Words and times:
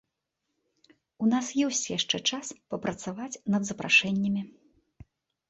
У 1.25 1.29
нас 1.33 1.51
ёсць 1.67 1.81
яшчэ 1.97 2.17
час 2.31 2.47
папрацаваць 2.73 3.29
над 3.57 3.61
запрашэннямі. 3.71 4.41